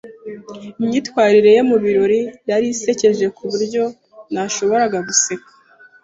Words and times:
Imyitwarire 0.81 1.49
ye 1.55 1.61
mubirori 1.69 2.21
yari 2.49 2.67
isekeje 2.75 3.25
kuburyo 3.37 3.83
ntashoboraga 4.31 4.97
guseka. 5.07 5.49